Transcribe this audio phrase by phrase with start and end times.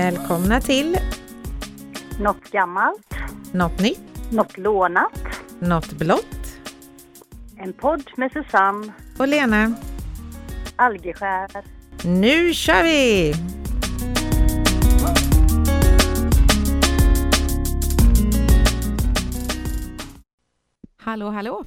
[0.00, 0.96] Välkomna till
[2.20, 3.14] Något gammalt,
[3.52, 5.20] Något nytt, något lånat.
[5.58, 6.58] Något blått
[7.56, 9.74] En podd med Susanne och Lena.
[10.76, 11.50] Algeskär.
[12.04, 13.34] Nu kör vi!
[20.96, 21.64] Hallå, hallå!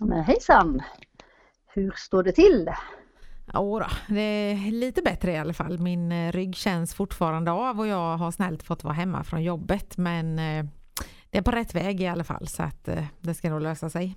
[0.00, 0.82] Men hejsan!
[1.66, 2.70] Hur står det till?
[3.54, 4.20] Jodå, det
[4.52, 5.78] är lite bättre i alla fall.
[5.78, 9.96] Min eh, rygg känns fortfarande av och jag har snällt fått vara hemma från jobbet
[9.96, 10.64] men eh,
[11.30, 13.90] det är på rätt väg i alla fall så att eh, det ska nog lösa
[13.90, 14.16] sig.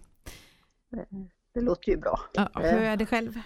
[1.53, 2.19] Det låter ju bra.
[2.33, 3.39] Ja, hur är det själv?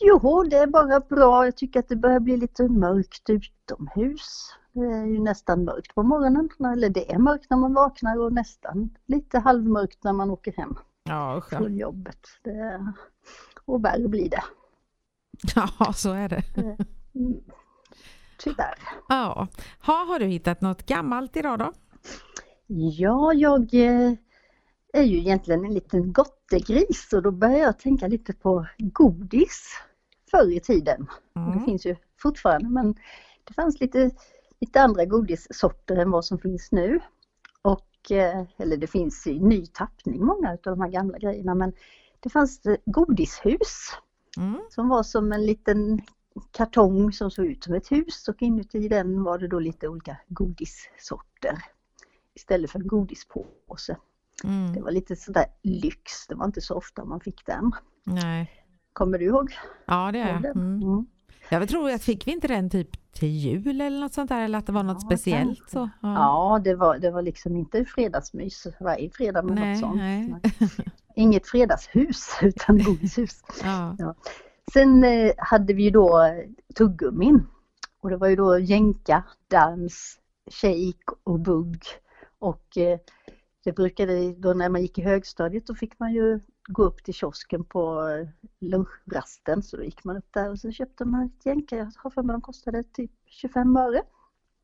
[0.00, 1.44] Jo, det är bara bra.
[1.44, 4.54] Jag tycker att det börjar bli lite mörkt utomhus.
[4.72, 8.32] Det är ju nästan mörkt på morgonen, eller det är mörkt när man vaknar och
[8.32, 10.74] nästan lite halvmörkt när man åker hem
[11.04, 11.42] ja.
[11.50, 12.20] från jobbet.
[12.42, 12.92] Det,
[13.64, 14.42] och värre blir det.
[15.54, 16.42] ja, så är det.
[17.14, 17.40] Mm.
[18.38, 18.74] Tyvärr.
[19.08, 19.48] Ja.
[19.86, 21.72] Ha, har du hittat något gammalt idag då?
[22.66, 24.12] Ja, jag eh,
[24.92, 29.62] är ju egentligen en liten gottegris och då börjar jag tänka lite på godis
[30.30, 31.06] förr i tiden.
[31.34, 31.64] Det Mm.
[31.64, 32.94] finns ju fortfarande men
[33.44, 34.10] det fanns lite,
[34.60, 37.00] lite andra godissorter än vad som finns nu.
[37.62, 41.72] Och, eh, eller det finns i ny tappning många av de här gamla grejerna men
[42.20, 43.90] det fanns eh, godishus
[44.38, 44.60] Mm.
[44.70, 46.00] som var som en liten
[46.50, 50.16] kartong som såg ut som ett hus och inuti den var det då lite olika
[50.28, 51.58] godissorter
[52.34, 53.96] istället för en godispåse.
[54.42, 54.82] Det Mm.
[54.84, 57.72] var lite sådär lyx, det var inte så ofta man fick den.
[58.04, 58.50] Nej.
[58.92, 59.52] Kommer du ihåg?
[59.86, 60.44] Ja, det är jag.
[60.44, 60.82] Mm.
[60.82, 61.06] Mm.
[61.50, 64.58] Jag tror att fick vi inte den typ till jul eller något sånt där eller
[64.58, 65.70] att det var något Ja, speciellt kanske.
[65.70, 65.90] så?
[66.02, 69.96] Ja, det var, det var liksom inte fredagsmys varje fredag med Nej, något sånt.
[69.96, 70.34] nej.
[71.18, 73.42] Inget fredagshus utan godishus.
[73.98, 74.14] Ja.
[74.72, 76.34] Sen eh, hade vi ju då
[76.74, 77.46] tuggummin.
[78.00, 80.18] Och det var ju då jänka, dans,
[80.50, 81.82] shake och bugg.
[82.38, 82.98] Och eh,
[83.64, 87.14] det brukade då när man gick i högstadiet då fick man ju gå upp till
[87.14, 88.08] kiosken på
[88.60, 89.62] lunchrasten.
[89.62, 91.76] Så då gick man upp där och så köpte man ett jänka.
[91.76, 94.02] Jag har för mig de kostade typ 25 öre.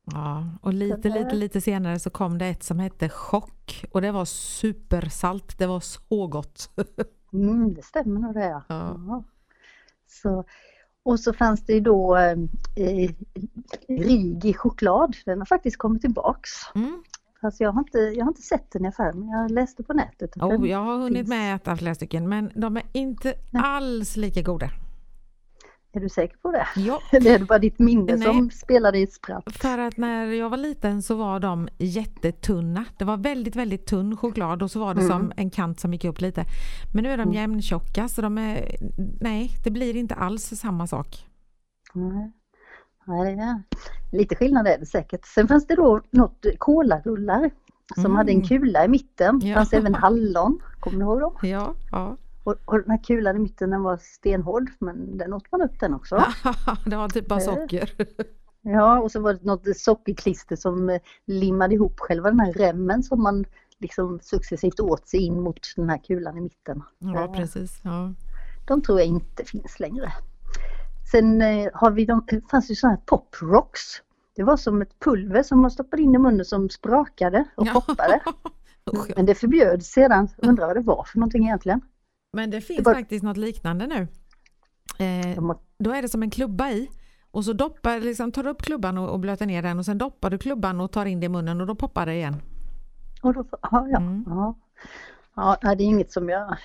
[0.05, 4.11] Ja, och lite, lite, lite senare så kom det ett som hette Chock och det
[4.11, 5.57] var supersalt.
[5.57, 6.69] Det var så gott.
[7.33, 8.63] Mm, det stämmer nog det ja.
[8.67, 9.23] Ja.
[10.07, 10.43] Så,
[11.03, 12.37] och så fanns det ju då eh,
[13.87, 15.15] Rigi choklad.
[15.25, 16.49] Den har faktiskt kommit tillbaks.
[16.75, 17.03] Mm.
[17.41, 19.93] Fast jag har inte, jag har inte sett den i affären men jag läste på
[19.93, 20.37] nätet.
[20.37, 21.29] Oh, jag har hunnit finns.
[21.29, 24.69] med att äta flera stycken men de är inte alls lika goda.
[25.95, 26.67] Är du säker på det?
[26.75, 28.21] Ja, Eller är det bara ditt minne Nej.
[28.27, 29.43] som spelade ett spratt?
[29.57, 32.85] för att när jag var liten så var de jättetunna.
[32.97, 35.11] Det var väldigt, väldigt tunn choklad och så var det Mm.
[35.11, 36.45] som en kant som gick upp lite.
[36.93, 38.75] Men nu är de jämntjocka så de är,
[39.21, 41.27] nej, det blir inte alls samma sak.
[41.93, 42.31] Nej.
[43.07, 43.37] Nej,
[44.11, 45.25] lite skillnad är det säkert.
[45.25, 47.49] Sen fanns det då något kolarullar
[47.95, 48.15] som Mm.
[48.17, 49.39] hade en kula i mitten.
[49.39, 49.55] Det Ja.
[49.55, 50.59] fanns även hallon.
[50.79, 51.33] Kommer du ihåg dem?
[51.41, 52.17] Ja, ja.
[52.45, 55.79] Och, och den här kulan i mitten den var stenhård men den åt man upp
[55.79, 56.15] den också.
[56.85, 57.45] det var typ bara Eh.
[57.45, 57.89] socker.
[58.67, 63.03] Ja, och så var det något sockerklister som eh, limmade ihop själva den här remmen
[63.03, 63.45] som man
[63.79, 66.83] liksom successivt åt sig in mot den här kulan i mitten.
[66.99, 67.79] Ja, Eh, precis.
[67.83, 68.13] Ja.
[68.67, 70.11] De tror jag inte finns längre.
[71.11, 71.41] Sen
[71.73, 73.81] har vi de, det fanns ju sådana här pop rocks.
[74.35, 77.73] Det var som ett pulver som man stoppade in i munnen som sprakade och Ja.
[77.73, 78.19] poppade.
[79.15, 80.27] Men det förbjöds sedan.
[80.37, 81.81] Undrar vad det var för någonting egentligen.
[82.35, 84.07] Men det finns var- faktiskt något liknande nu.
[85.05, 86.89] Eh, då är det som en klubba i
[87.31, 89.97] och så doppar, liksom, tar du upp klubban och, och blöter ner den och sen
[89.97, 92.35] doppar du klubban och tar in det i munnen och då poppar det igen.
[93.21, 94.23] och då, ja, ja, Mm.
[94.27, 94.55] ja.
[95.61, 96.57] Det är inget som jag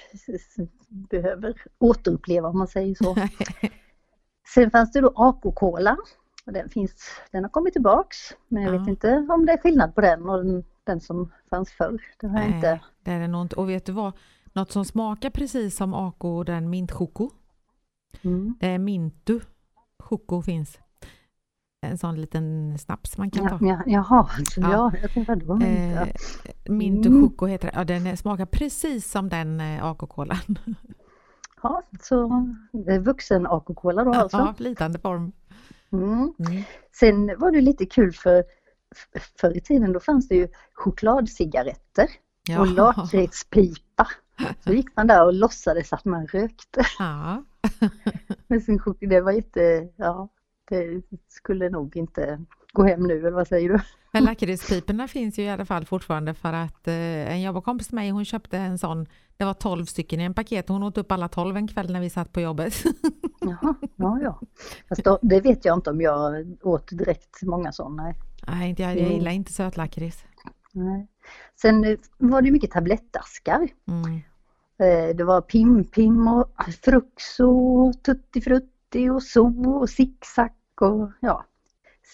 [0.89, 3.17] behöver återuppleva om man säger så.
[4.55, 5.97] Sen fanns det då AK-cola.
[6.47, 8.17] Och den, finns, den har kommit tillbaks.
[8.49, 8.79] Men jag Ja.
[8.79, 12.03] vet inte om det är skillnad på den och den, den som fanns förr.
[12.21, 12.81] Det har Nej, inte.
[13.05, 13.57] det är det nog inte.
[13.57, 14.13] Och vet du vad?
[14.53, 17.31] Något som smakar precis som Ako, den mintchoko.
[18.23, 18.55] Mm.
[18.61, 19.41] Det är Mintu.
[19.99, 20.79] Choko finns.
[21.87, 23.67] En sån liten snaps man kan Ja, ta.
[23.67, 24.71] ja, jaha, så Ja.
[24.71, 24.93] ja.
[25.03, 25.65] jag tänkte vadå?
[25.65, 26.09] Eh,
[26.69, 27.23] Mintu Mm.
[27.23, 27.73] Choko heter det.
[27.77, 30.59] Ja, den smakar precis som den eh, AK-kolan.
[31.63, 34.37] Ja, så det är vuxen AK-cola då alltså.
[34.37, 35.33] Ja, flytande form.
[35.93, 36.13] Mm.
[36.39, 36.63] Mm.
[36.93, 38.45] Sen var det lite kul för
[39.41, 42.09] förr i tiden då fanns det ju chokladcigaretter
[42.59, 44.07] och lakritspipa.
[44.65, 46.83] Så gick man där och låtsades att man rökte.
[46.99, 47.45] Ja.
[48.47, 49.11] med sin choklad.
[49.11, 50.29] Det var jätte, ja,
[50.69, 53.81] det skulle nog inte gå hem nu eller vad säger du?
[54.13, 58.11] Men lakritspiporna finns ju i alla fall fortfarande för att eh, en jobbarkompis till mig
[58.11, 59.07] hon köpte en sån,
[59.37, 62.01] det var 12 stycken i en paket hon åt upp alla 12 en kväll när
[62.01, 62.75] vi satt på jobbet.
[63.41, 64.41] Jaha, ja ja.
[64.89, 68.15] Fast då, det vet jag inte om jag åt direkt många sådana.
[68.47, 70.25] Nej, inte jag, jag gillar inte sötlakrits.
[70.73, 71.07] Nej.
[71.63, 73.69] Sen eh, var det mycket tablettaskar.
[73.89, 74.21] Mm.
[74.81, 76.49] Eh, Det var Pim Pim och
[76.85, 80.51] Fruxo, Tutti Frutti och So och Zigzag
[80.81, 81.45] och ja,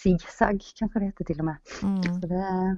[0.03, 1.57] Zigzag kanske det hette till och med.
[1.83, 2.21] Mm.
[2.21, 2.77] Det,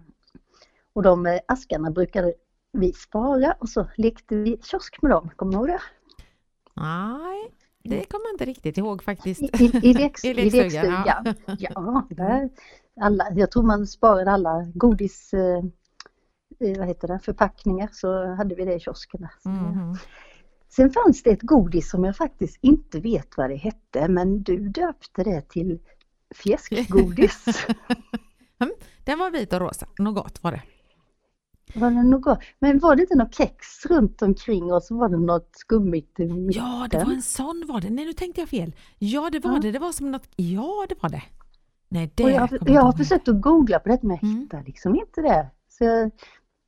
[0.93, 2.33] och de eh, askarna brukade
[2.71, 5.81] vi spara och så lekte vi kiosk med dem, kommer du ihåg det?
[6.75, 7.51] Nej,
[7.83, 9.41] det kommer jag inte riktigt ihåg faktiskt.
[9.41, 11.33] I, i, i, leks, I lekstugan, ja.
[11.59, 12.49] Ja, där,
[13.01, 15.63] alla, jag tror man sparade alla godis, eh,
[16.59, 18.79] eh, vad heter det, förpackningar så hade vi det i.
[18.79, 19.97] Så det- Mhm.
[20.69, 24.69] Sen fanns det ett godis som jag faktiskt inte vet vad det hette men du
[24.69, 25.79] döpte det till
[26.35, 27.45] fjäskgodis.
[29.05, 30.61] Den var vit och rosa, något gott var det.
[31.79, 35.17] var det något, men var det inte något kex runt omkring och så var det
[35.17, 36.63] något skummigt i mitten?
[36.63, 37.89] Ja, det var en sån var det.
[37.89, 38.75] Nej, nu tänkte jag fel.
[38.99, 39.59] Ja, det var Ja.
[39.59, 39.71] det.
[39.71, 41.23] Det var som något, ja det var det.
[41.89, 44.39] Nej, det Och jag, jag har försökt att googla på det men jag Mm.
[44.41, 45.49] hittar liksom inte det.
[45.69, 46.11] Så jag,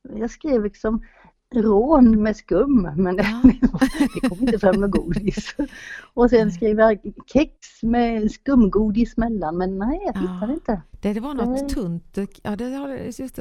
[0.02, 1.02] jag skrev liksom
[1.54, 3.78] rån med skum men det, Ja.
[4.22, 5.56] det kom inte fram med godis.
[6.14, 7.50] Och sen skrev jag kex
[7.82, 10.20] med skumgodis mellan men nej jag Ja.
[10.20, 10.82] hittade inte.
[11.00, 11.68] Det, det var något Nej.
[11.68, 12.78] tunt, ja det,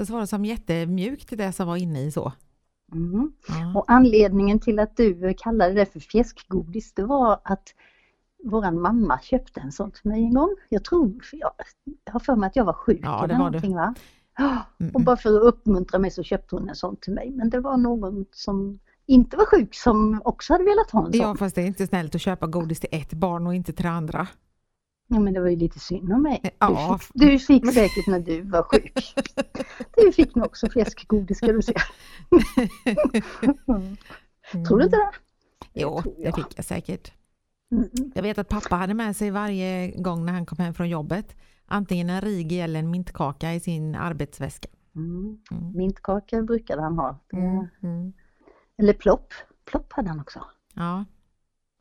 [0.10, 2.34] var det som jättemjukt det som var inne i så.
[2.94, 3.32] Mm.
[3.48, 3.80] Ja.
[3.80, 7.70] Och anledningen till att du kallade det för fjäskgodis det var att
[8.44, 10.56] våran mamma köpte en sån till mig en gång.
[10.70, 11.52] Jag tror, jag,
[12.06, 13.52] jag har för mig att jag var sjuk Ja, eller var du.
[13.52, 13.96] någonting va?
[14.80, 17.32] Mm, och bara för att uppmuntra mig så köpte hon en sån till mig.
[17.32, 21.22] Men det var någon som inte var sjuk som också hade velat ha en sån.
[21.22, 23.84] Ja, fast det är inte snällt att köpa godis till ett barn och inte till
[23.84, 24.28] det andra.
[25.08, 26.56] Ja, men det var ju lite synd om mig.
[26.60, 27.00] Ja.
[27.14, 29.16] Du, fick, du fick säkert när du var sjuk.
[29.96, 31.74] Du fick nog också fläskgodis ska du se.
[33.68, 33.98] Mm.
[34.68, 35.12] Tror du inte det?
[35.74, 36.36] Jo, det jag.
[36.36, 37.12] fick jag säkert.
[37.72, 37.90] Mm.
[38.16, 41.36] Jag vet att pappa hade med sig varje gång när han kom hem från jobbet
[41.72, 44.70] antingen en Rigi eller en mintkaka i sin arbetsväska.
[44.96, 45.40] Mm.
[45.52, 45.72] Mm.
[45.78, 47.20] Mintkaka brukade han ha.
[47.34, 47.68] Mm.
[47.84, 48.14] Mm.
[48.78, 49.34] Eller plopp.
[49.66, 50.44] Plopp hade han också.
[50.74, 51.06] Ja,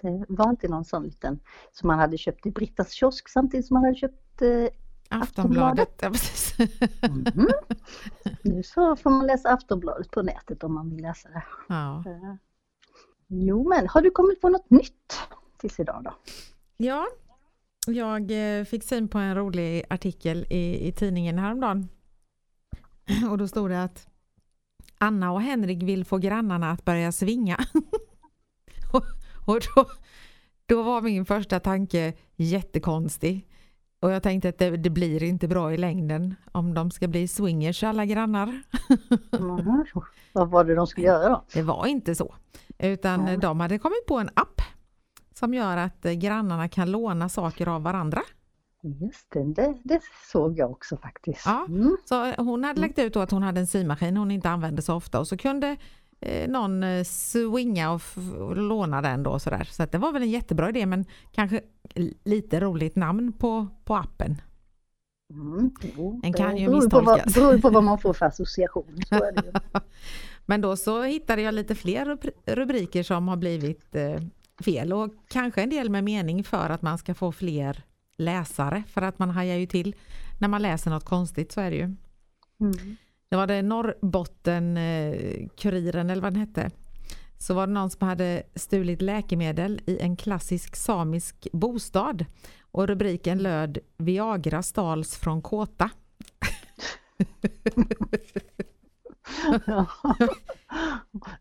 [0.02, 1.40] Det var alltid någon sån liten
[1.72, 4.66] som man hade köpt i Brittas kiosk samtidigt som man hade köpt eh,
[5.08, 5.98] Aftonbladet.
[6.02, 6.54] Ja, precis.
[7.02, 7.48] mhm.
[8.42, 11.42] Nu så får man läsa Aftonbladet på nätet om man vill läsa det.
[11.68, 12.02] ja.
[12.06, 12.34] Eh,
[13.32, 15.18] Jo men har du kommit på något nytt
[15.58, 16.12] tills idag då?
[16.76, 17.06] ja,
[17.86, 21.88] jag eh, fick syn på en rolig artikel i, i tidningen häromdagen.
[23.30, 24.06] Och då stod det att
[24.98, 27.58] Anna och Henrik vill få grannarna att börja svinga.
[28.92, 29.04] och
[29.50, 29.86] och då,
[30.66, 33.46] då var min första tanke jättekonstig.
[34.00, 37.28] Och jag tänkte att det, det blir inte bra i längden om de ska bli
[37.28, 38.62] swingers alla grannar.
[39.40, 39.84] Mhm.
[40.32, 41.44] Vad var det de skulle göra då?
[41.52, 42.34] Det var inte så.
[42.78, 43.36] Utan Nej.
[43.36, 44.60] de hade kommit på en app
[45.40, 48.22] som gör att eh, grannarna kan låna saker av varandra.
[48.82, 50.00] Just det, det, det
[50.32, 51.42] såg jag också faktiskt.
[51.46, 51.66] Ja.
[51.68, 51.96] Mm.
[52.04, 54.94] Så eh, hon hade lagt ut att hon hade en symaskin hon inte använde så
[54.94, 55.76] ofta och så kunde
[56.20, 58.02] eh, någon swinga och,
[58.38, 59.68] och låna den då sådär.
[59.70, 61.60] Så det var väl en jättebra idé men kanske
[62.24, 64.36] lite roligt namn på, på appen.
[65.32, 65.70] Mm.
[65.96, 67.34] Jo, En det kan ju misstolkas.
[67.34, 68.98] beror på vad man får för association.
[69.10, 69.60] Det.
[70.46, 73.94] Men då så hittade jag lite fler rubri- rubriker som har blivit
[74.60, 77.82] fel och kanske en del med mening för att man ska få fler
[78.18, 79.94] läsare för att man hajar ju till
[80.40, 81.96] när man läser något konstigt så är det ju.
[82.60, 82.96] Mm.
[83.28, 86.70] Det var det Norrbotten eh, Kuriren eller vad den hette.
[87.38, 92.24] Så var det någon som hade stulit läkemedel i en klassisk samisk bostad
[92.60, 95.90] och rubriken löd Viagra stals från Kåta.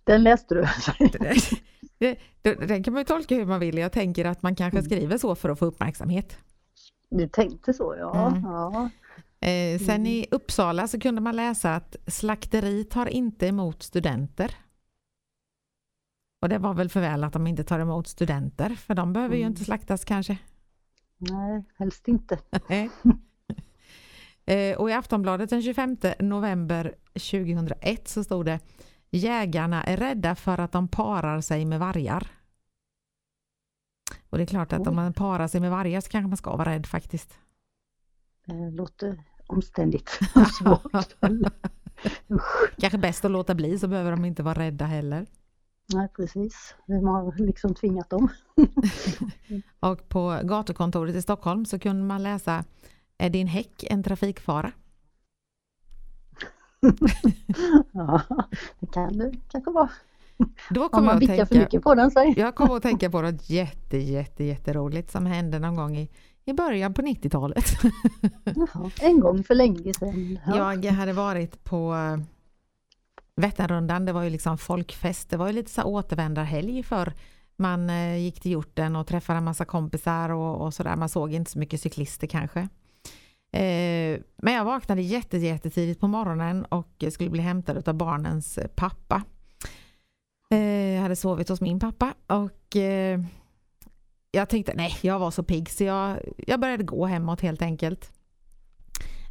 [0.03, 0.67] Den läste du?
[1.99, 3.77] Det, den kan man ju tolka hur man vill.
[3.77, 6.37] Jag tänker att man kanske skriver så för att få uppmärksamhet.
[7.09, 8.27] Du tänkte så ja.
[8.27, 8.43] Mm.
[8.43, 8.89] ja.
[9.47, 14.55] Eh, sen i Uppsala så kunde man läsa att slakteri tar inte emot studenter.
[16.41, 19.35] Och det var väl för väl att de inte tar emot studenter, för de behöver
[19.35, 19.51] ju Mm.
[19.51, 20.37] inte slaktas kanske.
[21.17, 22.39] Nej, helst inte.
[24.45, 28.59] Eh, och i Aftonbladet den 25 november 2001 så stod det
[29.11, 32.27] Jägarna är rädda för att de parar sig med vargar.
[34.29, 34.95] Och det är klart att om Oj.
[34.95, 37.37] man parar sig med vargar så kanske man ska vara rädd faktiskt.
[38.45, 41.15] Det låter omständigt och svårt.
[42.77, 45.25] Kanske bäst att låta bli så behöver de inte vara rädda heller.
[45.93, 46.75] Nej, precis.
[46.87, 48.29] Vem har liksom tvingat dem?
[49.79, 52.63] Och på gatukontoret i Stockholm så kunde man läsa
[53.17, 54.71] Är din häck en trafikfara?
[57.91, 58.21] Ja,
[58.79, 59.89] det kan det kanske vara.
[60.69, 62.33] Då Om kommer jag man vickar för tänka, mycket på den så.
[62.37, 66.09] jag kommer att tänka på något jätte, jätte, jätteroligt som hände någon gång i,
[66.45, 67.65] i början på 90-talet.
[68.43, 70.39] Jaha, en gång för länge sedan.
[70.45, 70.73] Ja.
[70.75, 72.17] Jag hade varit på eh,
[73.35, 77.13] Vätternrundan, det var ju liksom folkfest, det var ju lite så återvändarhelg för
[77.55, 81.33] man eh, gick till hjorten och träffade en massa kompisar och, och sådär, man såg
[81.33, 82.67] inte så mycket cyklister kanske.
[83.51, 89.23] Eh, men jag vaknade jätte, jättetidigt på morgonen och skulle bli hämtad av barnens pappa.
[90.51, 93.19] Eh, jag hade sovit hos min pappa och eh,
[94.31, 98.11] jag tänkte nej, jag var så pigg så jag, jag började gå hemåt helt enkelt.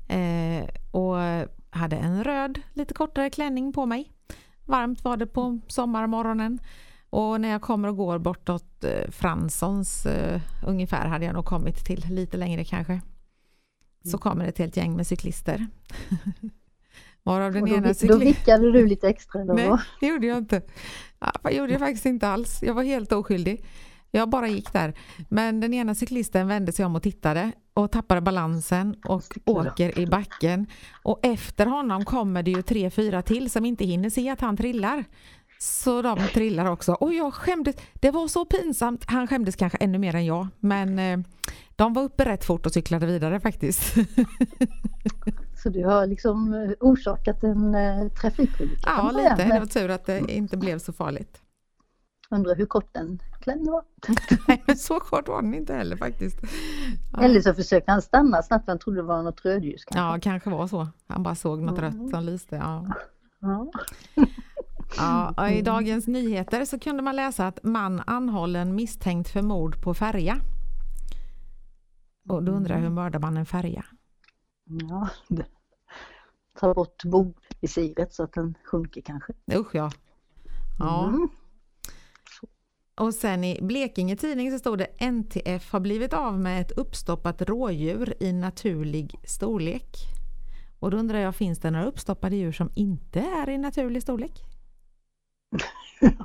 [0.09, 1.17] Eh, och
[1.71, 4.13] hade en röd, lite kortare klänning på mig.
[4.65, 6.59] Varmt var det på sommarmorgonen.
[7.11, 11.85] Och när jag kommer och går bortåt eh, Franssons eh, ungefär hade jag nog kommit
[11.85, 13.01] till, lite längre kanske.
[14.05, 14.19] Så Mm.
[14.19, 15.67] kommer ett helt gäng med cyklister.
[17.23, 18.27] Varav den Och då, ena då cyklisten...
[18.27, 19.53] vickade du lite extra då?
[19.55, 20.63] Nej, det gjorde jag inte.
[21.43, 22.63] Det gjorde jag faktiskt inte alls.
[22.63, 23.65] Jag var helt oskyldig.
[24.11, 24.95] Jag bara gick där.
[25.29, 30.07] Men den ena cyklisten vände sig om och tittade och tappade balansen och åker i
[30.07, 30.67] backen.
[31.03, 34.57] Och efter honom kommer det ju tre, fyra till som inte hinner se att han
[34.57, 35.05] trillar.
[35.61, 36.93] Så de trillar också.
[36.93, 37.77] Och jag skämdes.
[37.95, 39.05] Det var så pinsamt.
[39.07, 40.47] Han skämdes kanske ännu mer än jag.
[40.61, 41.19] Men eh,
[41.79, 43.95] de var uppe rätt fort och cyklade vidare faktiskt.
[45.63, 48.81] Så du har liksom eh, orsakat en eh, trafikolycka?
[48.87, 49.53] ja, lite.
[49.53, 51.41] Det var tur att det inte blev så farligt.
[52.31, 53.83] Undrar hur kort den klänningen var?
[54.49, 56.37] Nej, men så kort var den inte heller faktiskt.
[57.13, 57.23] Ja.
[57.23, 60.01] Eller så försökte han stanna snabbt för han trodde det var något rödljus kanske.
[60.15, 60.89] Ja, kanske var så.
[61.07, 62.01] Han bara såg något Mm.
[62.03, 62.57] rött som lyste.
[62.57, 62.87] Ja.
[63.41, 63.71] Ja.
[64.97, 69.95] Ja, I Dagens Nyheter så kunde man läsa att man anhållen misstänkt för mord på
[69.95, 70.37] färja.
[72.29, 73.85] Och då undrar jag hur mördar man en färja?
[74.65, 75.09] Ja,
[76.61, 79.33] ta bort bogvisiret så att den sjunker kanske.
[79.55, 79.91] Usch ja.
[80.79, 81.09] Ja.
[81.09, 81.29] Mm.
[82.95, 87.43] Och sen i Blekinge Tidning så stod det NTF har blivit av med ett uppstoppat
[87.43, 89.97] rådjur i naturlig storlek.
[90.79, 94.33] Och då undrar jag, finns det några uppstoppade djur som inte är i naturlig storlek?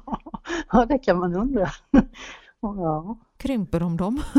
[0.72, 1.70] Ja, det kan man undra.
[2.64, 3.18] Ja.
[3.38, 4.22] Krymper de dem?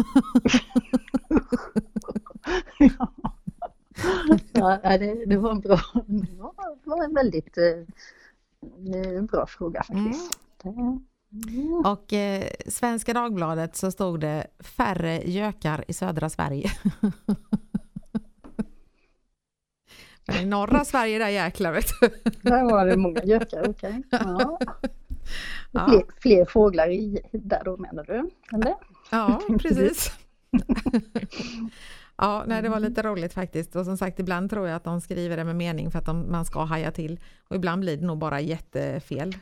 [4.52, 6.37] Ja, ja det, det var en bra, det
[6.85, 7.64] var, en väldigt eh,
[8.97, 10.38] eh, bra fråga faktiskt.
[10.62, 11.04] Det, mm.
[11.87, 16.71] Och eh, Svenska Dagbladet så stod det färre gökar i södra Sverige.
[20.26, 22.09] Men i norra Sverige där jäklar vet du.
[22.43, 24.02] Där var det många gökar, okej.
[24.11, 24.59] Ja.
[25.75, 25.87] Ja.
[25.87, 28.31] Fler, fler fåglar i, där då menar du?
[28.57, 28.75] Eller?
[29.11, 30.12] Ja, precis.
[32.16, 33.76] Ja, nej, det var lite roligt faktiskt.
[33.76, 36.33] Och som sagt, ibland tror jag att de skriver det med mening för att de,
[36.33, 37.21] man ska haja till.
[37.49, 39.37] Och ibland blir det nog bara jättefel.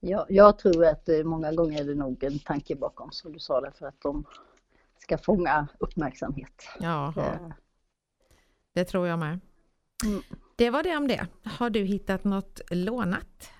[0.00, 3.38] Ja, jag tror att eh, många gånger är det nog en tanke bakom som du
[3.38, 4.24] sa där för att de
[4.98, 6.68] ska fånga uppmärksamhet.
[6.80, 7.52] Ja, Eh,
[8.72, 9.40] det tror jag med.
[10.04, 10.22] Mm.
[10.56, 11.26] Det var det om det.
[11.44, 13.50] Har du hittat något lånat?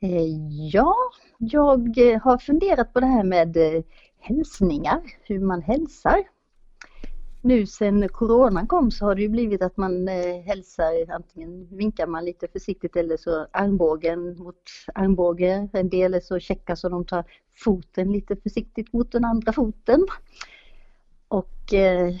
[0.00, 0.26] Eh,
[0.72, 0.94] ja,
[1.38, 3.82] jag eh, har funderat på det här med eh,
[4.18, 6.24] hälsningar, hur man hälsar.
[7.42, 10.08] Nu sen coronan kom så har det ju blivit att man
[10.46, 14.62] hälsar, antingen vinkar man lite försiktigt eller så armbågen mot
[14.94, 15.68] armbåge.
[15.72, 17.24] En del är så checka så de tar
[17.54, 20.06] foten lite försiktigt mot den andra foten.
[21.28, 22.14] Och eh,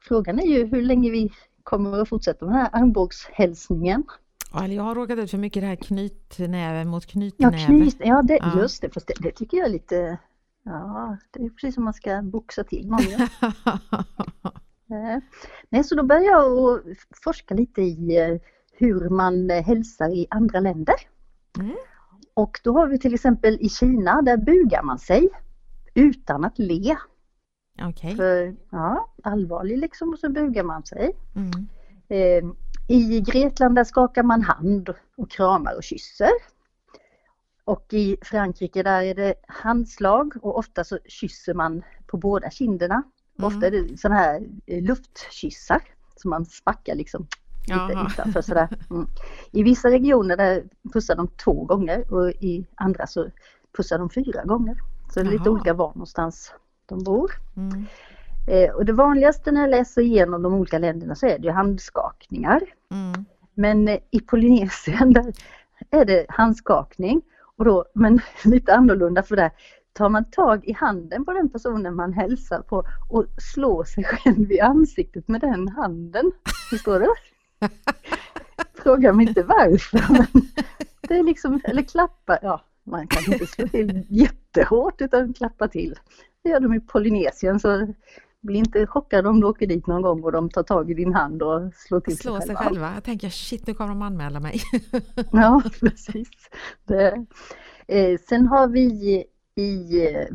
[0.00, 4.04] frågan är ju hur länge vi kommer att fortsätta med den här armbågshälsningen.
[4.52, 7.58] Ja, eller jag har råkat ut för mycket det här knytnäve mot Ja, knytnäve.
[7.66, 8.60] knyt, ja det, Ja.
[8.60, 10.18] just det, fast det, det tycker jag är lite,
[10.64, 12.90] ja det är precis som man ska boxa till.
[13.18, 13.28] Ja.
[14.90, 15.18] Eh,
[15.70, 16.80] Nej, så då började jag
[17.24, 18.36] forska lite i eh,
[18.72, 20.94] hur man hälsar i andra länder.
[21.58, 21.76] Mm.
[22.34, 25.28] Och då har vi till exempel i Kina, där bugar man sig
[25.94, 26.96] utan att le.
[27.82, 28.16] Okej.
[28.16, 31.12] För, ja, allvarlig liksom och så bugar man sig.
[31.36, 31.50] Mm.
[32.08, 32.50] Eh,
[32.88, 36.30] I Grekland där skakar man hand och kramar och kysser.
[37.64, 43.02] Och i Frankrike där är det handslag och ofta så kysser man på båda kinderna.
[43.38, 43.46] Mm.
[43.48, 45.82] Ofta är det sådana här eh, luftkyssar
[46.16, 47.26] som man smackar liksom
[47.60, 48.10] lite Jaha.
[48.12, 48.68] utanför sådär.
[48.90, 49.06] Mm.
[49.52, 53.30] I vissa regioner där pussar de två gånger och i andra så
[53.76, 54.76] pussar de fyra gånger.
[55.14, 55.54] Så det är lite Jaha.
[55.54, 56.52] olika var någonstans
[56.86, 57.32] de bor.
[57.56, 57.86] Mm.
[58.48, 61.52] Eh, och det vanligaste när jag läser igenom de olika länderna så är det ju
[61.52, 62.60] handskakningar.
[62.90, 63.24] Mm.
[63.54, 65.32] Men eh, i Polynesien där
[65.90, 67.22] är det handskakning.
[67.56, 69.50] Och då, men lite annorlunda för där
[69.92, 74.52] tar man tag i handen på den personen man hälsar på och slår sig själv
[74.52, 76.32] i ansiktet med den handen.
[76.70, 77.08] Förstår du?
[78.74, 80.12] Fråga mig inte varför.
[80.12, 80.42] Men
[81.00, 85.94] det är liksom, eller klappa, ja man kan inte slå till jättehårt utan klappa till.
[86.42, 87.94] Det gör de i Polynesien så
[88.46, 91.14] bli inte chockad om du åker dit någon gång och de tar tag i din
[91.14, 92.94] hand och slår till Slå sig själva.
[92.94, 94.60] Jag tänker shit nu kommer de anmäla mig.
[95.32, 96.28] ja precis.
[96.84, 97.26] Det.
[97.88, 99.24] Eh, sen har vi
[99.54, 100.26] i eh,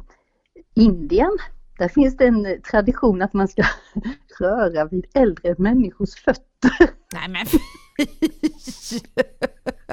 [0.76, 1.38] Indien,
[1.78, 3.64] där finns det en tradition att man ska
[4.40, 6.90] röra vid äldre människors fötter.
[7.14, 7.46] Nej men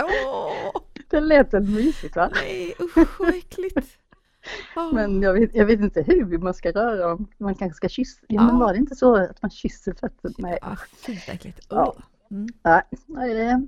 [0.04, 0.80] oh.
[1.10, 2.30] Det lät väl mysigt va?
[2.34, 3.98] Nej usch vad äckligt.
[4.76, 4.94] Oh.
[4.94, 7.26] Men jag vet, jag vet inte hur man ska röra dem.
[7.38, 8.20] Man kanske ska kyssa.
[8.28, 10.34] Ja, men var det inte så att man kysser fötterna?
[10.38, 10.58] Nej.
[10.62, 11.66] Ja, fint äckligt.
[11.68, 11.96] Ja.
[12.30, 12.48] Mm.
[12.62, 13.66] Ja, det.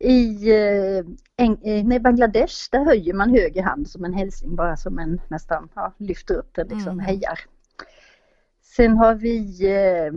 [0.00, 5.20] I eh, nej, Bangladesh där höjer man höger hand som en hälsning bara som en
[5.28, 6.98] nästan ja, lyfter upp den liksom mm.
[6.98, 7.40] hejar.
[8.62, 10.12] Sen har vi eh,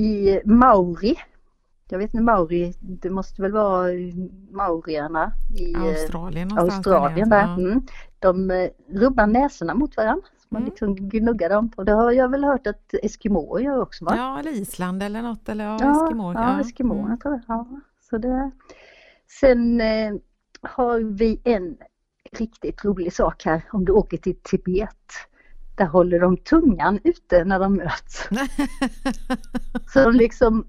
[0.00, 1.16] i Mauri
[1.88, 3.88] jag vet inte Mauri, det måste väl vara
[4.50, 7.44] maurierna i eh, Australien, Australien där.
[7.44, 7.86] Mm.
[8.24, 10.26] De eh, rubbar näsorna mot varandra.
[10.48, 10.70] Man mm.
[10.70, 14.14] liksom gnuggar dem och det har jag väl hört att Eskimoer gör också va?
[14.16, 16.32] Ja, eller Island eller något eller ja, ja.
[16.34, 17.18] Ja, Eskimoer mm.
[17.18, 17.42] tror jag.
[17.48, 17.66] Ja,
[18.10, 18.50] så det.
[19.40, 20.14] Sen eh,
[20.62, 21.76] har vi en
[22.32, 25.12] riktigt rolig sak här om du åker till Tibet
[25.76, 28.28] där håller de tungan ute när de möts.
[29.92, 30.64] så de liksom,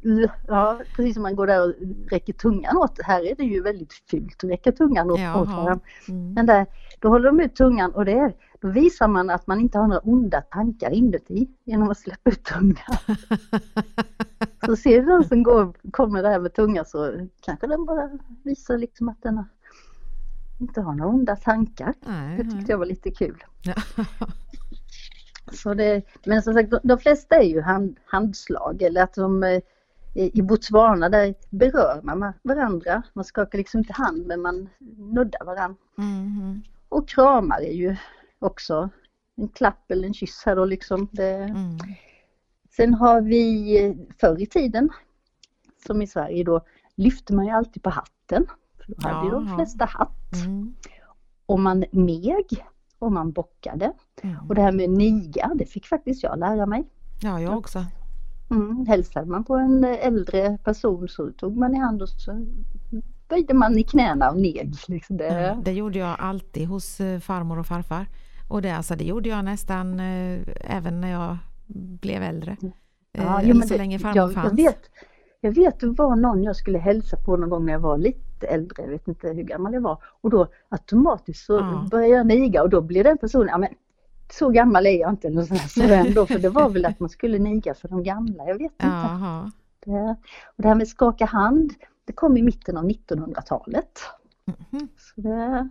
[0.48, 1.74] ja precis som man går där och
[2.12, 3.02] räcker tungan åt.
[3.02, 5.80] Här är det ju väldigt fult att räcka tungan åt, åt varandra.
[6.08, 6.34] Mm.
[6.34, 6.66] Men där,
[7.00, 9.88] då håller de ut tungan och det är, då visar man att man inte har
[9.88, 12.96] några onda tankar inuti genom att släppa ut tungan.
[14.66, 18.10] så ser du den som går, kommer där med tungan så kanske den bara
[18.44, 19.44] visar liksom att den
[20.60, 21.94] inte har några onda tankar.
[22.08, 23.44] Nej, det tyckte jag var lite kul.
[25.52, 29.44] Så det, men som sagt, de, de flesta är ju hand, handslag eller att de
[29.44, 29.62] eh,
[30.16, 33.04] i Botswana där berör man varandra.
[33.14, 35.78] Man skakar liksom inte hand men man nuddar varandra.
[35.98, 36.62] Mm.
[36.90, 37.96] Och kramar är ju
[38.40, 38.90] också
[39.36, 41.08] en klapp eller en kyss här då liksom.
[41.12, 41.34] Det...
[41.34, 41.78] Mm.
[42.76, 44.90] Sen har vi eh, förr i tiden,
[45.88, 46.62] som i Sverige då,
[46.96, 48.48] lyfte man ju alltid på hatten.
[48.78, 50.34] För då hade ju de flesta hatt.
[50.46, 50.76] Mm.
[51.46, 52.66] Och man neg
[53.06, 53.94] och man bockade.
[54.22, 54.38] Mm.
[54.50, 56.84] Och det här med niga, det fick faktiskt jag lära mig.
[57.22, 57.86] Ja, jag också.
[58.52, 62.46] Mm, hälsade man på en äldre person så tog man i hand och så
[63.30, 64.76] böjde man i knäna och neg.
[64.88, 65.42] Liksom det.
[65.42, 68.08] Ja, det gjorde jag alltid hos eh, farmor och farfar.
[68.48, 71.38] Och det, alltså, det gjorde jag nästan eh, även när jag
[72.02, 72.58] blev äldre.
[73.12, 74.50] Ja, eh, jo, så det, länge farmor jag, fanns.
[74.50, 74.80] Jag vet,
[75.42, 78.48] jag vet det var någon jag skulle hälsa på någon gång när jag var lite
[78.48, 80.04] äldre, jag vet inte hur gammal jag var.
[80.22, 81.88] Och då automatiskt så ja.
[81.92, 83.70] började jag niga och då blev den personen, ja men
[84.32, 87.40] så gammal är jag inte eller så ändå, för det var väl att man skulle
[87.40, 89.52] niga för de gamla, jag vet inte.
[89.86, 91.74] Det, och det här med skaka hand,
[92.06, 94.00] det kom i mitten av 1900-talet.
[94.72, 94.88] Mm.
[94.98, 95.70] Så det,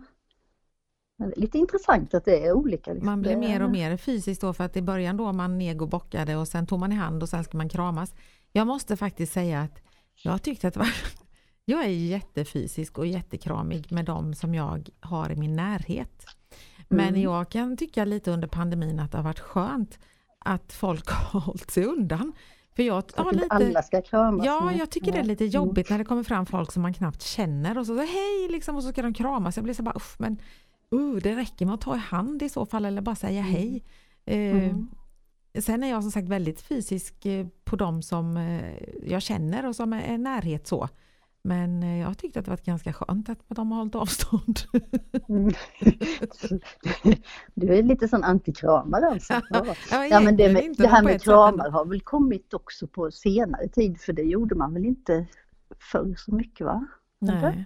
[1.17, 2.93] det är lite intressant att det är olika.
[2.93, 3.05] Liksom.
[3.05, 5.89] Man blir mer och mer fysiskt då för att i början då man neg och
[5.89, 8.13] bockade och sen tog man i hand och sen ska man kramas.
[8.55, 9.81] Jag måste faktiskt säga att
[10.23, 10.89] jag tyckte att det var
[11.65, 16.25] jag är jättefysisk och jättekramig med dem som jag har i min närhet.
[16.87, 17.21] Men mm.
[17.21, 19.99] jag kan tycka lite under pandemin att det har varit skönt
[20.39, 22.33] att folk har hållit sig undan.
[22.75, 24.45] För jag har lite, alla ska kramas.
[24.45, 27.21] Ja, jag tycker det är lite jobbigt när det kommer fram folk som man knappt
[27.21, 29.55] känner och så, så hej liksom och så ska de kramas.
[29.55, 30.37] Jag blir så bara usch men
[30.93, 33.51] uh, det räcker med att ta i hand i så fall eller bara säga mm.
[33.51, 33.83] hej.
[34.25, 34.69] Mm.
[34.69, 34.75] Eh,
[35.61, 39.75] sen är jag som sagt väldigt fysisk eh, på de som eh, jag känner och
[39.75, 40.89] som är närhet så.
[41.43, 44.59] Men eh, jag tyckte att det var ganska skönt att de har hållit avstånd.
[45.29, 45.53] Mm.
[47.53, 49.41] Du är lite sån antikramare alltså?
[49.91, 53.67] Ja, ja men det, med, det här med kramar har väl kommit också på senare
[53.67, 55.25] tid för det gjorde man väl inte
[55.91, 56.87] förr så mycket va?
[57.19, 57.65] Nej.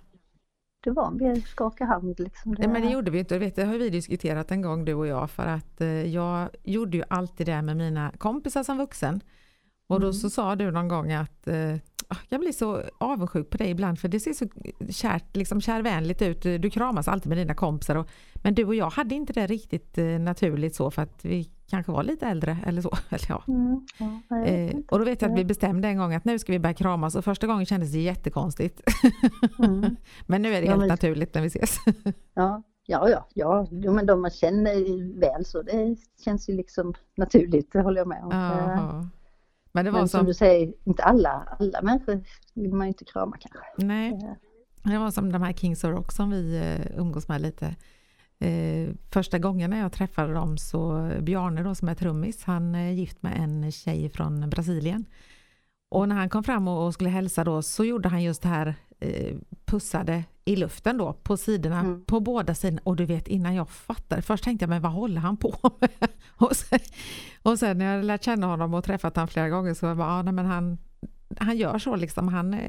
[0.83, 2.55] Det var mer skaka hand liksom.
[2.55, 3.39] Det, Nej, men det gjorde vi inte.
[3.39, 6.97] Vet, det har vi diskuterat en gång du och jag för att eh, jag gjorde
[6.97, 9.21] ju alltid det med mina kompisar som vuxen.
[9.87, 10.13] Och då mm.
[10.13, 11.75] så sa du någon gång att eh,
[12.11, 14.47] Ah, jag blir så avundsjuk på dig ibland för det ser så
[14.89, 16.41] kärt, liksom kärvänligt ut.
[16.41, 17.95] Du kramas alltid med dina kompisar.
[17.95, 21.49] Och, men du och jag hade inte det riktigt eh, naturligt så för att vi
[21.69, 22.89] kanske var lite äldre eller så.
[23.09, 23.43] Eller ja.
[23.47, 23.87] Mm,
[24.29, 26.59] ja eh, och då vet jag att vi bestämde en gång att nu ska vi
[26.59, 28.81] börja kramas och första gången kändes det jättekonstigt.
[29.59, 29.95] Mm.
[30.27, 30.87] men nu är det ja, helt men...
[30.87, 31.77] naturligt när vi ses.
[32.33, 36.93] ja, Ja, ja, ja, jo, men de man känner väl så det känns ju liksom
[37.17, 38.31] naturligt, det håller jag med om.
[38.31, 39.07] Aha.
[39.71, 42.87] Men, det var Men som, som du säger, inte alla, alla människor vill man ju
[42.87, 43.85] inte krama kanske.
[43.85, 44.35] Nej,
[44.83, 47.75] det var som de här Kings of Rock som vi uh, umgås med lite.
[48.39, 52.91] Eh, första gången när jag träffade dem så Bjarne då som är trummis, han är
[52.91, 55.05] gift med en tjej från Brasilien.
[55.91, 58.47] Och när han kom fram och, och skulle hälsa då så gjorde han just det
[58.49, 62.05] här eh, pussade i luften då på sidorna Mm.
[62.05, 65.21] på båda sidorna och du vet innan jag fattade, först tänkte jag men vad håller
[65.21, 65.89] han på med?
[66.37, 66.79] och, sen,
[67.43, 69.97] och sen när jag lärt känna honom och träffat honom flera gånger så var jag
[69.97, 70.77] bara, ja, nej, men han,
[71.37, 72.59] han gör så liksom, han, eh,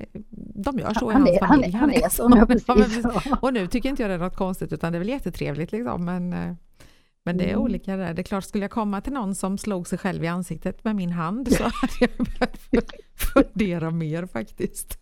[0.54, 1.74] de gör så Han i hans han, familj.
[1.74, 3.06] är, han är så, ja, precis.
[3.40, 6.04] Och nu tycker inte jag det är något konstigt utan det är väl jättetrevligt liksom
[6.04, 6.54] men, eh,
[7.24, 7.60] men det är Mm.
[7.62, 8.14] olika där.
[8.14, 10.96] Det är klart, skulle jag komma till någon som slog sig själv i ansiktet med
[10.96, 12.10] min hand så hade jag
[12.70, 12.92] börjat
[13.34, 14.98] fundera mer faktiskt.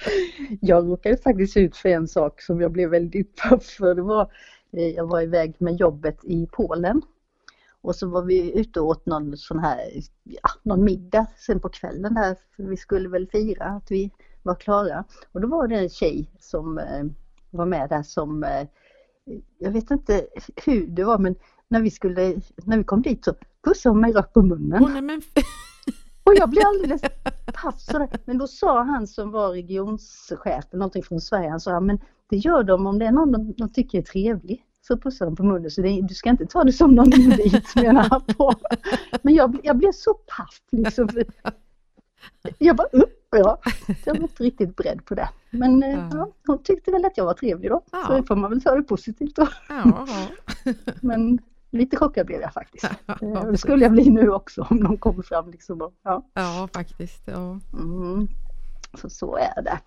[0.60, 3.94] Jag råkade faktiskt ut för en sak som jag blev väldigt paff för.
[3.94, 4.30] Det var,
[4.72, 7.02] eh, jag var iväg med jobbet i Polen
[7.88, 9.80] och så var vi ute och åt någon sån här,
[10.24, 12.36] ja, någon middag sen på kvällen där.
[12.56, 14.10] Vi skulle väl fira att vi
[14.42, 15.04] var klara.
[15.32, 17.04] Och då var det en tjej som eh,
[17.50, 18.68] var med där som, eh,
[19.58, 20.26] jag vet inte
[20.66, 21.34] hur det var men
[21.68, 24.82] när vi skulle, när vi kom dit så pussade hon mig rakt på munnen.
[24.82, 25.22] Åh, nej, men,
[26.24, 27.02] Och jag blev alldeles
[27.62, 28.08] paff sådär.
[28.24, 32.36] Men då sa han som var regionschef, eller någonting från Sverige, han sa men det
[32.36, 34.64] gör de om det är någon de, de tycker är trevlig.
[34.88, 37.74] Så pussar de på munnen så det, du ska inte ta det som någon invit
[37.76, 38.54] menar han på.
[39.22, 41.08] Men jag, jag blev så paff liksom.
[42.58, 43.60] Jag var upp, ja.
[44.04, 45.28] Jag var inte riktigt beredd på det.
[45.50, 46.08] Men eh, Ja.
[46.12, 47.82] ja, hon tyckte väl att jag var trevlig då.
[47.92, 48.04] Ja.
[48.06, 49.48] Så det får man väl ta det positivt då.
[51.00, 51.38] Men
[51.70, 52.84] lite chockad blev jag faktiskt.
[53.06, 53.60] Eh, det precis.
[53.60, 55.82] skulle jag bli nu också om någon kommer fram liksom.
[55.82, 56.22] Och, ja.
[56.34, 57.22] ja, faktiskt.
[57.24, 57.60] Ja.
[57.72, 58.28] Mm.
[58.94, 59.78] Så, så är det.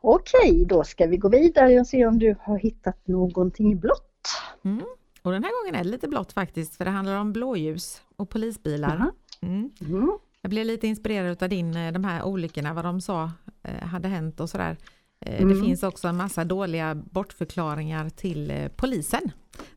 [0.00, 4.13] Okej, då ska vi gå vidare och se om du har hittat någonting blått.
[4.62, 4.84] Mm.
[5.22, 8.30] Och den här gången är det lite blått faktiskt, för det handlar om blåljus och
[8.30, 8.96] polisbilar.
[8.98, 9.12] Jaha.
[9.40, 9.70] Mm.
[9.80, 10.18] Mm.
[10.40, 13.30] Jag blev lite inspirerad av din, eh, de här olyckorna, vad de sa
[13.62, 14.76] eh, hade hänt och sådär.
[15.20, 15.48] Eh, Mm.
[15.54, 19.30] Det finns också en massa dåliga bortförklaringar till polisen.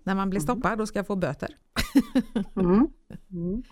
[0.03, 1.49] När man blir stoppad och ska få böter.
[2.55, 2.87] Mm.
[3.31, 3.63] Mm.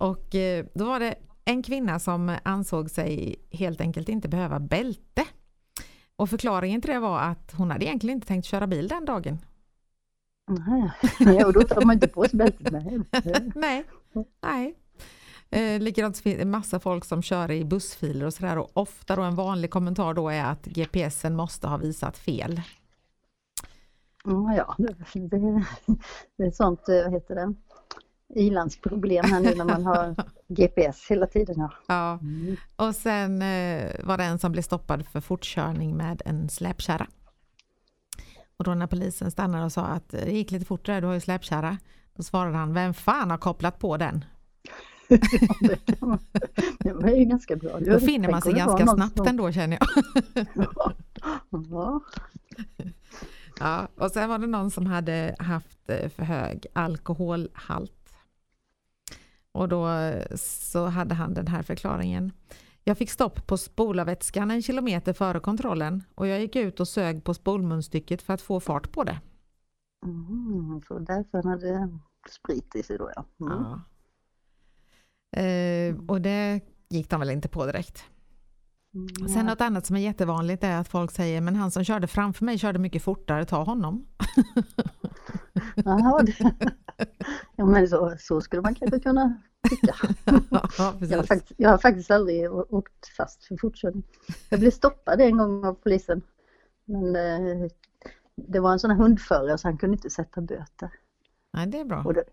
[0.00, 0.34] Och
[0.74, 5.24] då var det en kvinna som ansåg sig helt enkelt inte behöva bälte.
[6.20, 9.38] Och förklaringen till det var att hon hade egentligen inte tänkt köra bil den dagen.
[10.48, 11.44] Nej.
[11.44, 12.72] Och då tar man inte på sig bältet.
[12.72, 13.00] Nej.
[13.54, 13.84] Nej,
[14.42, 14.74] nej.
[15.50, 19.16] Eh, likadant finns det en massa folk som kör i bussfiler och sådär och ofta
[19.16, 22.60] då en vanlig kommentar då är att GPSen måste ha visat fel.
[24.24, 24.94] Mm, ja, det,
[26.36, 27.54] det, är sånt, eh, vad heter det,
[28.34, 30.14] ilandsproblem här nu när man har
[30.48, 31.54] GPS hela tiden.
[31.58, 31.70] Ja.
[31.86, 32.18] Ja.
[32.22, 32.56] Mm.
[32.76, 37.06] Och sen eh, var det en som blev stoppad för fortkörning med en släpkärra.
[38.56, 41.14] Och då när polisen stannade och sa att det gick lite fort där, du har
[41.14, 41.78] ju släpkärra.
[42.16, 44.24] Då svarade han, vem fan har kopplat på den?
[46.00, 46.18] Man-
[46.78, 47.80] det var ju ganska bra.
[47.80, 49.88] Då finner man sig ganska snabbt som- ändå känner jag.
[51.70, 52.00] Ja.
[53.60, 57.92] Ja, och sen var det någon som hade haft eh, för hög alkoholhalt.
[59.52, 62.32] Och då eh, så hade han den här förklaringen.
[62.84, 67.24] Jag fick stopp på spolarvätskan en kilometer före kontrollen och jag gick ut och sög
[67.24, 69.20] på spolmunstycket för att få fart på det.
[70.06, 71.98] Mm, så därför hade
[72.30, 73.24] sprit i sig då ja.
[73.40, 73.62] Mm.
[73.62, 73.80] Ja.
[75.40, 78.04] Eh, och det gick de väl inte på direkt.
[78.94, 82.06] Mm, Sen något annat som är jättevanligt är att folk säger men han som körde
[82.06, 84.06] framför mig körde mycket fortare, ta honom.
[85.84, 86.54] Ja, det,
[87.56, 89.94] ja men så, så skulle man kanske kunna tycka.
[90.78, 94.02] ja, Jag har, faktiskt, jag har faktiskt aldrig åkt fast för fortkörning.
[94.48, 96.22] Jag blev stoppad en gång av polisen.
[96.84, 97.70] Men eh,
[98.36, 100.90] det var en sån här hundförare så han kunde inte sätta böter.
[101.52, 102.02] Nej, det är bra.
[102.04, 102.24] Och det,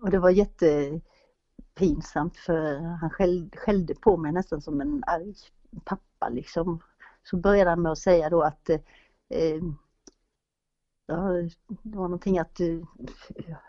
[0.00, 5.34] och det var jättepinsamt för han skäll, skällde på mig nästan som en arg
[5.84, 6.80] pappa liksom.
[7.22, 8.78] Så började han med att säga då att eh,
[11.06, 11.50] det
[11.82, 12.60] var någonting att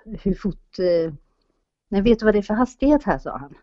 [0.06, 1.14] hur fort eh,
[1.90, 3.54] Nej, vet du vad det är för hastighet här, sa han.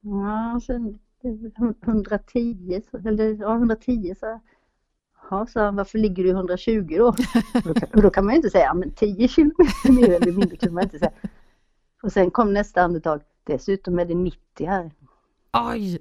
[0.00, 4.40] Ja, sen, eh, 110, så- eller ja, 110 så jag.
[5.30, 7.06] Ja, sa han, varför ligger du i 120 då?
[7.94, 10.82] Och då, kan, man ju inte säga, men 10 kilometer mer eller mindre kan man
[10.82, 11.12] inte säga.
[12.02, 14.90] Och sen kom nästa andetag, dessutom är det 90 här.
[15.52, 15.98] Oj!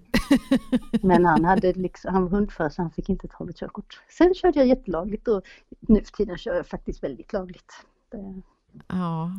[1.02, 4.02] Men han hade liksom, han var hundförare så han fick inte ta något körkort.
[4.18, 5.42] Sen körde jag jättelagligt och
[5.80, 7.74] nu för tiden kör jag faktiskt väldigt lagligt.
[8.12, 8.42] Det,
[8.88, 9.32] Ja,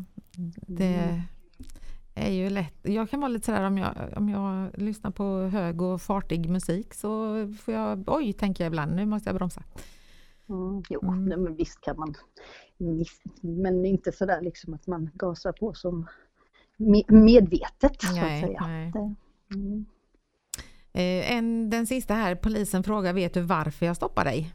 [0.66, 1.22] det
[2.14, 2.74] är ju lätt.
[2.82, 6.94] Jag kan vara lite sådär om jag, om jag lyssnar på hög och fartig musik
[6.94, 9.62] så får jag, oj, tänker jag ibland, nu måste jag bromsa.
[10.48, 11.24] Mm, jo, Mm.
[11.42, 12.14] men visst kan man.
[13.40, 16.06] Men inte sådär liksom att man gasar på som
[16.78, 18.02] me- medvetet.
[18.02, 18.66] så Nej, att säga.
[18.66, 18.92] nej.
[18.92, 19.14] Det,
[19.54, 19.86] mm.
[20.92, 24.54] Eh, en, den sista här, polisen frågar, vet du varför jag stoppar dig?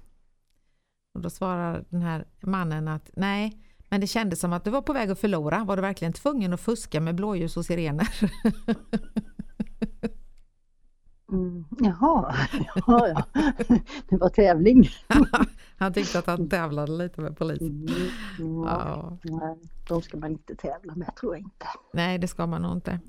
[1.14, 4.82] Och då svarar den här mannen att nej, men det kändes som att du var
[4.82, 5.64] på väg att förlora.
[5.64, 8.08] Var du verkligen tvungen att fuska med blåljus och sirener?
[11.32, 12.36] Mm, jaha,
[12.88, 13.24] ja, ja.
[14.10, 14.90] Det var tävling.
[15.78, 17.88] han tyckte att han tävlade lite med polisen.
[18.40, 19.18] Mm, ja.
[19.24, 21.66] Nej, de ska man inte tävla med tror jag inte.
[21.94, 23.00] Nej, det ska man nog inte.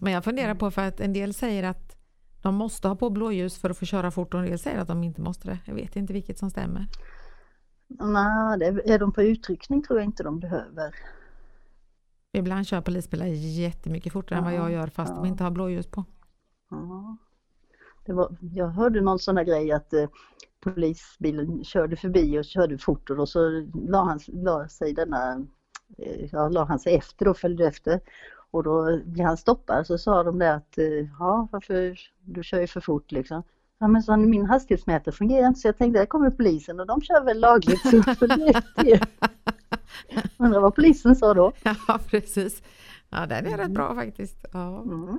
[0.00, 1.95] Men jag funderar på för att en del säger att
[2.42, 4.88] de måste ha på blåljus för att få köra fort och en del säger att
[4.88, 5.58] de inte måste det.
[5.64, 6.86] Jag vet inte vilket som stämmer.
[7.88, 10.94] Nej, det är de på utryckning tror jag inte de behöver.
[12.32, 15.16] Ibland kör polisbilar jättemycket fortare ja, än vad jag gör fast ja.
[15.16, 16.04] de inte har blåljus på.
[16.70, 17.16] Ja.
[18.06, 20.08] Var, jag hörde någon sån där grej att eh,
[20.60, 25.46] polisbilen körde förbi och körde fort och så la han, la sig denna,
[25.98, 28.00] eh, ja, la han sig efter och följde efter.
[28.56, 32.60] Och då blev han stoppad så sa de det att eh, ja varför du kör
[32.60, 33.42] ju för fort liksom.
[33.78, 37.02] Ja men så min hastighetsmätare fungerar inte så jag tänkte här kommer polisen och de
[37.02, 37.80] kör väl lagligt.
[38.18, 38.62] Så det,
[40.38, 41.52] Undrar vad polisen sa då?
[41.88, 42.62] Ja precis.
[43.10, 43.60] Ja den är mm.
[43.60, 44.46] rätt bra faktiskt.
[44.52, 44.82] Ja.
[44.82, 45.18] Mm.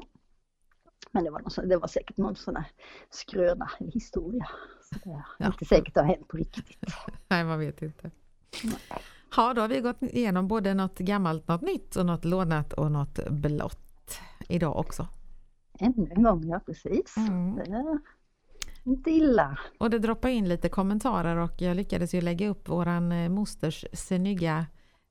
[1.12, 2.67] Men det var, någon, det var säkert någon sån här
[3.10, 4.50] skröna historia.
[4.82, 5.45] Så det är ja.
[5.45, 6.78] inte säkert det har hänt på riktigt.
[7.28, 8.12] Nej, man vet inte.
[9.35, 12.91] Ja, då har vi gått igenom både något gammalt, något nytt och något lånat och
[12.91, 15.07] något blått idag också.
[15.79, 17.17] Ännu en gång, ja precis.
[17.17, 17.99] Mm.
[18.83, 19.59] Inte illa.
[19.77, 23.85] Och det droppade in lite kommentarer och jag lyckades ju lägga upp våran eh, mosters
[23.93, 24.65] snygga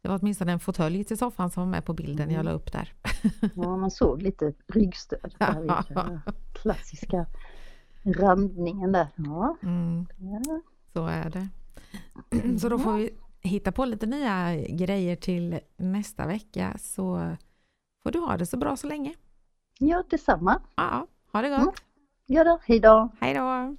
[0.07, 2.73] det var åtminstone en fåtölj till soffan som var med på bilden jag la upp
[2.73, 2.95] där.
[3.55, 5.35] Ja, man såg lite ryggstöd.
[5.39, 6.21] Där
[6.53, 7.27] klassiska
[8.05, 9.07] randningen där.
[9.17, 9.57] Ja.
[9.63, 10.07] Mm.
[10.19, 10.61] ja.
[10.93, 11.49] Så är det.
[12.59, 13.11] Så då får vi
[13.47, 17.37] hitta på lite nya grejer till nästa vecka så
[18.03, 19.15] får du ha det så bra så länge.
[19.79, 20.63] Ja, detsamma.
[20.77, 21.61] Ja, ha det gott.
[21.61, 21.73] Mm.
[22.27, 23.09] Ja då, hej då.
[23.21, 23.77] Hej då.